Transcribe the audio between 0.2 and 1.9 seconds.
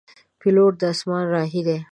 پیلوټ د اسمان راهی دی.